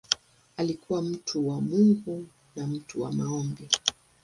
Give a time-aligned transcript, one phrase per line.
[0.57, 3.67] Alikuwa mtu wa Mungu na mtu wa maombi.